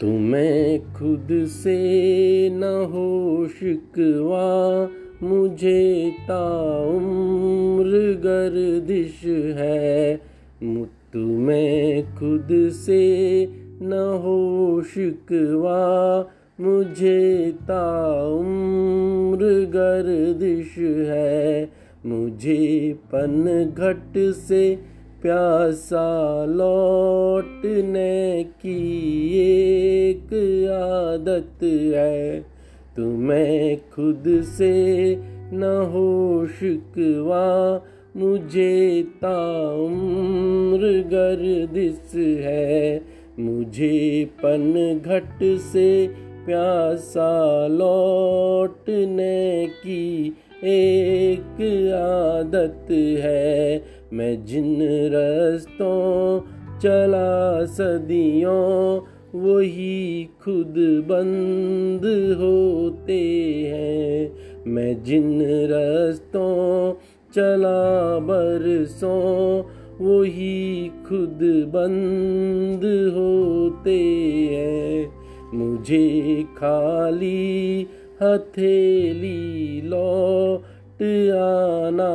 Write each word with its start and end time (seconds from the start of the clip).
तुम्हें 0.00 0.92
खुद 0.92 1.28
से 1.32 2.50
न 2.50 2.62
हो 2.62 3.48
शिकवा, 3.48 4.88
मुझे 5.22 6.12
ताउम्र 6.20 7.90
गर्दिश 8.24 9.24
है। 9.58 10.16
तुम्हें 11.12 12.02
खुद 12.16 12.48
से 12.52 13.46
न 13.82 13.92
हो 14.22 14.82
शिकवा, 14.82 15.80
मुझे 16.60 17.52
ताउम्र 17.62 19.44
गर्दिश 19.46 20.78
है। 21.08 21.70
मुझे 22.06 22.94
पन 22.94 23.72
घट 23.78 24.32
से 24.32 24.78
प्यासा 25.22 26.44
लौटने 26.44 28.44
की 28.44 29.38
एक 29.38 30.26
आदत 30.72 31.64
है। 31.96 32.46
तुम्हें 32.96 33.80
खुद 33.94 34.24
से 34.28 35.16
न 35.52 35.88
हो 35.92 36.46
शिकवा, 36.46 37.82
मुझे 38.16 39.02
ताम्र 39.02 40.86
गर्दिश 40.86 42.44
है। 42.44 43.02
मुझे 43.38 44.24
पन 44.24 45.00
घट 45.04 45.58
से 45.58 46.10
प्यासा 46.46 47.66
लौटने 47.66 49.66
की 49.66 50.36
एक 50.64 51.56
आदत 51.94 52.90
है, 53.20 53.84
मैं 54.12 54.44
जिन 54.44 54.78
रस्तों 54.82 56.40
चला 56.78 57.64
सदियों, 57.64 59.00
वही 59.40 60.28
खुद 60.44 60.74
बंद 61.08 62.04
होते 62.40 63.22
हैं। 63.72 64.34
मैं 64.66 65.02
जिन 65.02 65.42
रस्तों 65.42 66.92
चला 67.34 68.18
बरसों, 68.18 69.62
वही 70.06 70.90
खुद 71.08 71.38
बंद 71.68 72.84
होते 73.14 74.00
हैं। 74.50 75.20
मुझे 75.54 76.44
खाली 76.56 77.86
हथेली 78.22 79.80
लौट 79.84 80.64
आना 81.32 82.12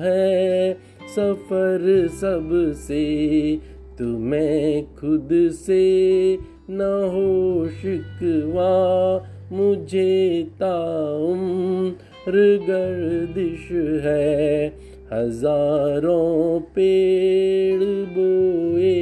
है। 0.00 0.74
सफ़र 1.16 2.08
सबसे 2.08 3.58
तुम्हें 3.98 4.84
खुद 4.84 5.28
से 5.32 6.38
न 6.70 6.80
हो 7.12 7.68
शिकवा। 7.68 9.30
मुझे 9.52 10.46
ताउम्र 10.50 12.32
गर्दिश 12.68 13.72
है। 14.04 14.66
हज़ारों 15.12 16.60
पेड़ 16.60 17.82
बोए 17.84 18.94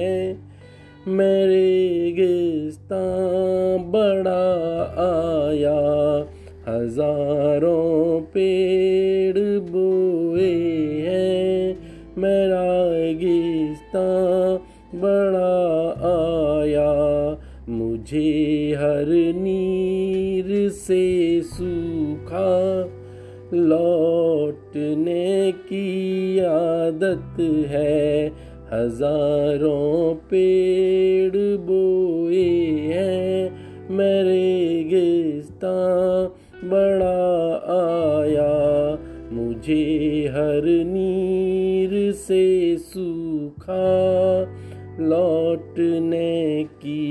हैं। 0.00 0.47
मेरे 1.08 2.12
गिस्ता 2.18 3.02
बड़ा 3.76 4.48
आया। 4.98 5.78
हज़ारों 6.68 8.20
पेड़ 8.20 9.38
बोए 9.60 10.50
हैं। 11.00 11.78
मेरा 12.18 12.68
गिस्ता 13.12 14.08
बड़ा 14.94 15.88
आया। 16.02 17.38
मुझे 17.68 18.74
हर 18.78 19.06
नीर 19.36 20.68
से 20.68 21.42
सूखा 21.42 22.88
लौटने 23.54 25.52
की 25.52 26.38
आदत 26.38 27.40
है। 27.68 28.47
हज़ारों 28.72 30.14
पेड़ 30.14 31.36
बोए 31.66 32.44
हैं 32.88 33.88
मेरे 33.90 34.84
गिस्ता 34.84 35.76
बड़ा 36.64 37.20
आया। 37.74 38.52
मुझे 39.32 39.84
हर 40.34 40.62
नीर 40.86 42.12
से 42.12 42.76
सूखा 42.78 43.88
लौटने 45.00 46.64
की 46.64 47.02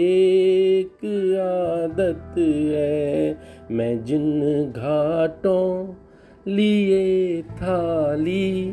एक 0.00 1.04
आदत 1.40 2.34
है। 2.38 3.38
मैं 3.70 4.04
जिन 4.04 4.26
घाटों 4.76 5.94
लिए 6.48 7.42
थाली 7.42 8.72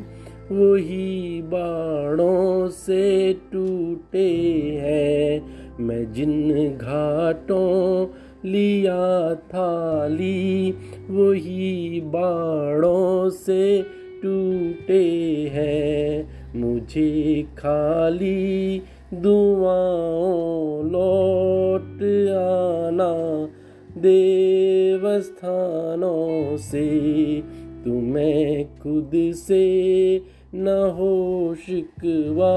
वही 0.53 1.41
बाणों 1.41 2.69
से 2.69 3.33
टूटे 3.33 4.79
हैं। 4.81 5.53
मैं 5.79 6.13
जिन 6.13 6.77
घाटों 6.77 8.07
लिया 8.45 9.35
थाली 9.35 10.73
वही 11.09 12.01
बाणों 12.01 13.29
से 13.29 13.85
टूटे 14.23 15.51
हैं। 15.53 16.29
मुझे 16.55 17.45
खाली 17.57 18.81
दुआओं 19.13 20.91
लौट 20.91 22.29
आना, 22.33 23.49
देवस्थानों 23.97 26.57
से। 26.57 27.43
तुम्हें 27.85 28.65
खुद 28.65 29.11
से 29.15 30.21
न 30.55 30.67
हो 30.67 31.55
शिकवा, 31.55 32.53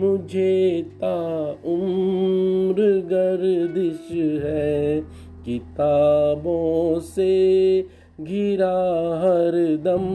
मुझे 0.00 0.82
ता 0.82 1.50
उम्र 1.64 2.82
गर्दिश 3.06 4.12
है। 4.44 5.00
किताबों 5.44 7.00
से 7.00 7.82
घिरा 8.20 8.76
हर 9.22 9.76
दम, 9.84 10.06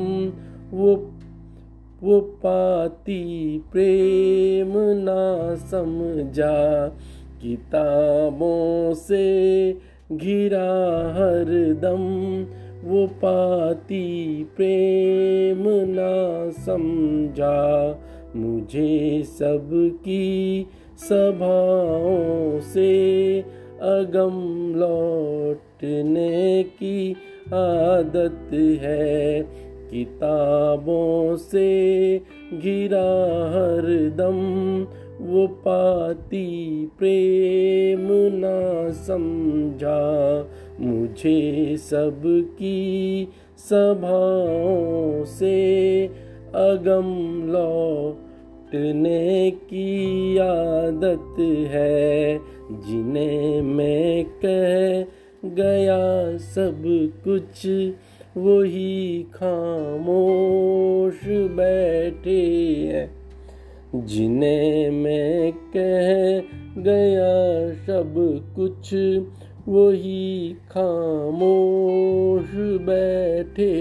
वो 0.78 1.10
वो 2.04 2.20
पाती 2.20 3.60
प्रेम 3.72 4.74
ना 4.78 5.56
समझा। 5.56 6.88
किताबों 7.42 8.94
से 8.94 9.26
घिरा 10.12 10.72
हर 11.16 11.74
दम 11.82 12.04
वो 12.84 13.08
पाती 13.08 14.44
प्रेम 14.44 15.64
ना 15.68 16.52
समझा। 16.52 18.00
मुझे 18.36 19.24
सबकी 19.24 20.66
सभाओं 20.98 22.60
से 22.60 23.40
अगम 23.82 24.36
लौटने 24.76 26.64
की 26.64 27.14
आदत 27.54 28.54
है। 28.82 29.42
किताबों 29.92 31.36
से 31.36 32.18
घिरा 32.54 33.10
हर 33.50 34.10
दम 34.18 34.40
वो 35.24 35.48
पाती 35.48 36.90
प्रेम 37.00 38.08
ना 38.12 38.92
समझा। 38.92 40.50
मुझे 40.80 41.78
सबकी 41.78 43.28
सभाओं 43.58 45.26
से 45.26 46.08
अगम 46.56 47.52
लौटने 47.52 49.52
की 49.52 50.38
आदत 50.38 51.36
है, 51.70 52.40
जिन्हें 52.72 53.62
मैं 53.62 54.26
कह 54.26 55.06
गया 55.50 56.38
सब 56.38 57.12
कुछ। 57.28 57.68
वही 58.38 59.26
खामोश 59.34 61.28
बैठे 61.28 62.90
हैं। 62.94 63.23
जिन्हें 63.96 64.92
मैं 64.92 65.52
कह 65.52 66.40
गया 66.82 67.34
सब 67.86 68.14
कुछ, 68.56 68.94
वही 69.68 70.56
खामोश 70.72 72.50
बैठे 72.82 73.72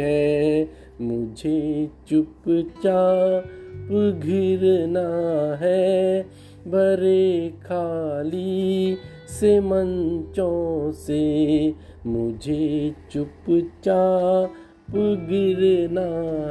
हैं। 0.00 0.70
मुझे 1.00 1.90
चुपचाप 2.08 3.44
घिरना 4.20 5.08
है, 5.60 6.22
भरे 6.68 7.48
खाली 7.48 8.96
से 9.40 9.60
मंचों 9.60 10.92
से। 10.92 11.74
मुझे 12.06 12.92
चुपचाप 13.12 14.52
गिरना 14.96 16.08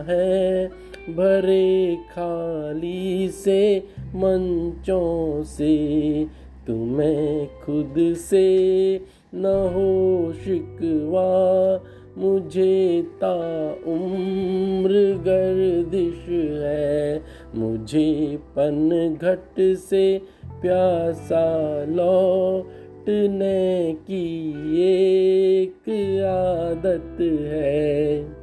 है 0.07 0.69
भरे 1.15 1.95
खाली 1.95 3.29
से, 3.29 3.83
मंचों 4.15 5.43
से। 5.43 6.25
तुम्हें 6.67 7.47
खुद 7.65 7.95
से 7.97 9.01
न 9.35 9.45
हो 9.45 10.33
शिकवा, 10.33 11.83
मुझे 12.17 13.07
ता 13.21 13.75
उम्र 13.87 15.23
गर्दिश 15.27 16.25
है। 16.63 17.23
मुझे 17.55 18.39
पन 18.41 19.17
घट 19.21 19.75
से 19.75 20.21
प्यासा 20.61 21.83
लौटने 21.83 23.93
की 23.93 24.81
एक 24.81 26.25
आदत 26.25 27.41
है। 27.41 28.38